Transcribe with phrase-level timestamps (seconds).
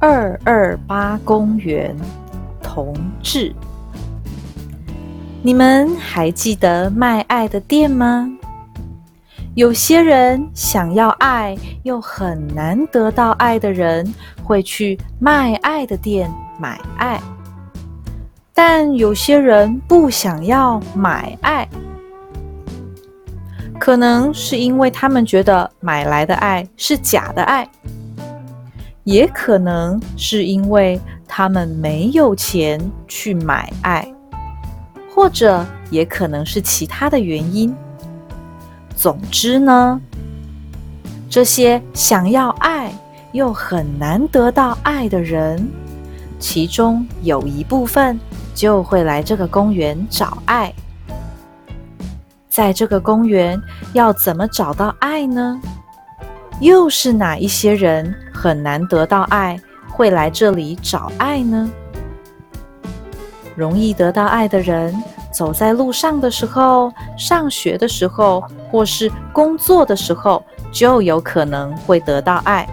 [0.00, 1.94] 二二八公园
[2.62, 3.54] 同志，
[5.42, 8.26] 你们还记得卖爱的店吗？
[9.54, 14.10] 有些人想要爱又很难得到爱的人，
[14.42, 17.20] 会去卖爱的店买爱。
[18.54, 21.68] 但有些人不想要买爱，
[23.78, 27.68] 可能是因为他们觉得买来的爱是假的爱，
[29.04, 34.06] 也可能是因为他们没有钱去买爱，
[35.14, 37.74] 或者也可能是其他的原因。
[38.94, 40.00] 总之呢，
[41.28, 42.92] 这些想要爱
[43.32, 45.66] 又很难得到爱的人，
[46.38, 48.20] 其中有一部分
[48.54, 50.72] 就会来这个公园找爱。
[52.48, 53.58] 在这个公园
[53.94, 55.58] 要怎么找到爱呢？
[56.60, 61.70] 又是哪一些人很难得到爱，会来这里找爱呢？
[63.54, 64.94] 容易得到爱的人。
[65.30, 70.42] 走在路上的时候，上学的时候，或是工作的时候，
[70.72, 72.66] 就有可能会得到爱。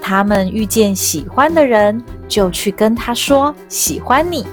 [0.00, 4.44] 他们遇见喜欢的人，就去跟他说喜欢你；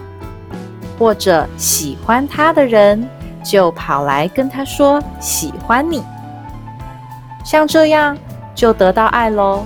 [0.97, 3.07] 或者喜欢他的人，
[3.43, 6.01] 就跑来跟他说喜欢你。
[7.43, 8.17] 像这样
[8.55, 9.65] 就得到爱喽。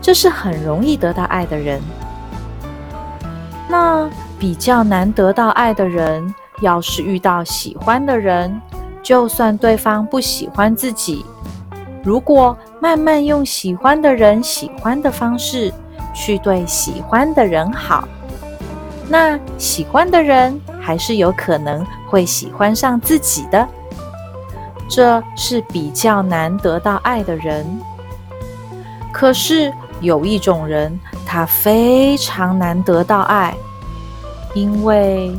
[0.00, 1.80] 这是很容易得到爱的人。
[3.68, 4.08] 那。
[4.40, 8.58] 比较难得到爱的人，要是遇到喜欢的人，
[9.02, 11.26] 就算对方不喜欢自己，
[12.02, 15.70] 如果慢慢用喜欢的人喜欢的方式
[16.14, 18.08] 去对喜欢的人好，
[19.10, 23.68] 那喜欢的人还是有可能会喜欢上自己的。
[24.88, 27.66] 这是比较难得到爱的人。
[29.12, 29.70] 可是
[30.00, 33.54] 有一种人，他非常难得到爱。
[34.54, 35.32] 因为，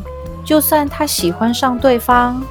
[0.46, 2.42] 就算他喜欢上对方，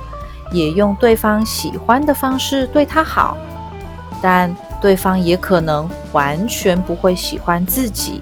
[0.52, 3.36] 也用对方喜欢的方式对他好，
[4.20, 8.20] 但对方也可能完全不会喜欢自己。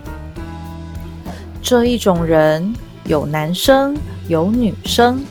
[1.60, 2.72] 这一种人
[3.04, 3.96] 有男生
[4.28, 5.24] 有女生，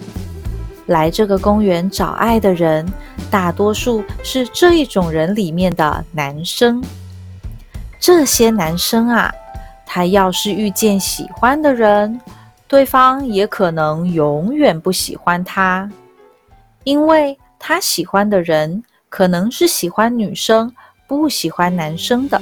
[0.87, 2.85] 来这个公园找爱的人，
[3.31, 6.83] 大多数是这一种人里面的男生。
[7.99, 9.33] 这些男生啊，
[9.85, 12.19] 他要是遇见喜欢的人，
[12.67, 15.89] 对方也可能永远不喜欢他，
[16.83, 20.71] 因为他喜欢的人可能是喜欢女生，
[21.07, 22.41] 不喜欢男生的。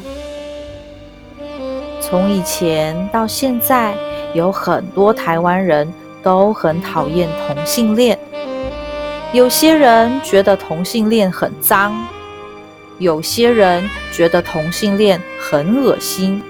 [2.01, 3.95] 从以前到现在，
[4.33, 8.19] 有很多台湾人都很讨厌同性恋。
[9.33, 11.95] 有些人觉得同性恋很脏，
[12.99, 16.41] 有些人觉得同性恋很恶心，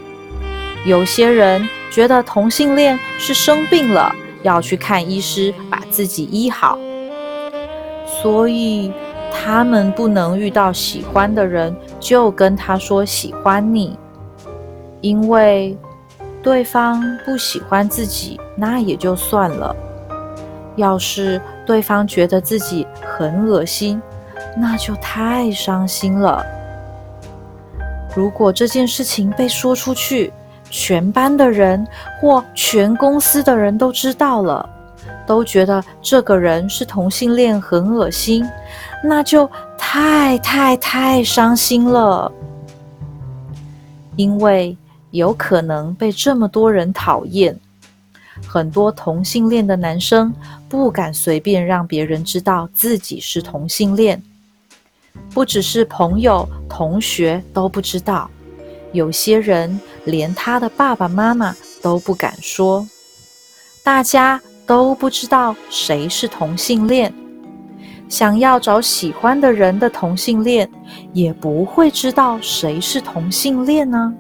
[0.86, 1.68] 有些人。
[1.92, 4.14] 觉得同性恋是生病了，
[4.44, 6.78] 要去看医师把自己医好，
[8.06, 8.92] 所以
[9.32, 13.98] 他们不能遇到喜欢的人就跟他说喜欢你，
[15.00, 15.78] 因为
[16.44, 19.74] 对方不喜欢自己，那也就算了。
[20.76, 24.02] 要是对方觉得自己很恶心，
[24.58, 26.46] 那就太伤心了。
[28.16, 30.32] 如果这件事情被说出去，
[30.70, 31.86] 全班的人
[32.20, 34.68] 或全公司的人都知道了，
[35.28, 38.48] 都觉得这个人是同性恋，很恶心，
[39.04, 42.32] 那就太太太伤心了。
[44.16, 44.78] 因为
[45.12, 47.58] 有可能被这么多人讨厌，
[48.48, 50.34] 很多同性恋的男生
[50.70, 54.22] 不敢随便让别人知道自己是同性恋，
[55.34, 58.30] 不只是朋友、同学都不知道。
[58.94, 62.88] 有些人连他的爸爸妈妈都不敢说，
[63.84, 67.14] 大家都不知道谁是同性恋。
[68.08, 70.70] 想要找喜欢的人的同性恋，
[71.12, 74.14] 也不会知道谁是同性恋呢。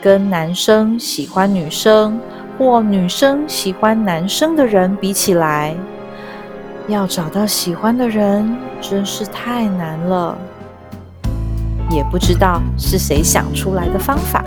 [0.00, 2.18] 跟男生喜欢女生
[2.56, 5.76] 或女生喜欢男生的人比起来，
[6.88, 10.36] 要找到喜欢的人真是太难了。
[11.90, 14.44] 也不知道是谁想出来的方法。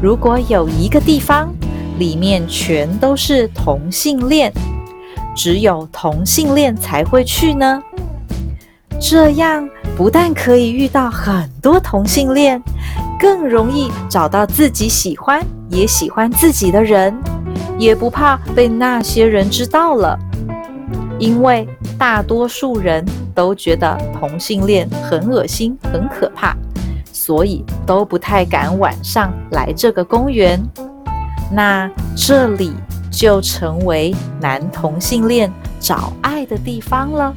[0.00, 1.52] 如果有一个地方
[1.98, 4.52] 里面全都是同性恋，
[5.34, 7.82] 只有同性恋才会去呢？
[9.00, 12.62] 这样不但可以遇到很多同性恋，
[13.18, 17.14] 更容易找到自己喜欢也喜欢自己的人，
[17.78, 20.18] 也不怕被那些人知道了，
[21.18, 21.68] 因为
[21.98, 23.04] 大多数人。
[23.36, 26.56] 都觉得同性恋很恶心、很可怕，
[27.12, 30.58] 所以都不太敢晚上来这个公园。
[31.52, 31.86] 那
[32.16, 32.72] 这里
[33.12, 37.34] 就成为男同性恋找爱的地方了。